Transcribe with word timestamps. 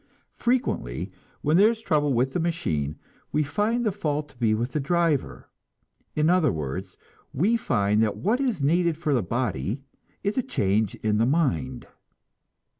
Frequently, 0.37 1.11
when 1.43 1.57
there 1.57 1.69
is 1.69 1.79
trouble 1.79 2.11
with 2.11 2.33
the 2.33 2.39
machine, 2.39 2.97
we 3.31 3.43
find 3.43 3.85
the 3.85 3.91
fault 3.91 4.29
to 4.29 4.37
be 4.37 4.55
with 4.55 4.71
the 4.71 4.79
driver; 4.79 5.51
in 6.15 6.27
other 6.27 6.51
words, 6.51 6.97
we 7.35 7.55
find 7.55 8.01
that 8.01 8.17
what 8.17 8.39
is 8.41 8.63
needed 8.63 8.97
for 8.97 9.13
the 9.13 9.21
body 9.21 9.83
is 10.23 10.39
a 10.39 10.41
change 10.41 10.95
in 10.95 11.19
the 11.19 11.27
mind. 11.27 11.85